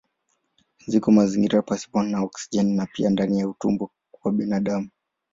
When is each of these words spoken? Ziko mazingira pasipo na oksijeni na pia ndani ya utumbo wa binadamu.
Ziko 0.89 1.07
mazingira 1.15 1.61
pasipo 1.69 2.03
na 2.03 2.19
oksijeni 2.21 2.73
na 2.75 2.85
pia 2.85 3.09
ndani 3.09 3.39
ya 3.39 3.47
utumbo 3.49 3.91
wa 4.23 4.31
binadamu. 4.31 4.89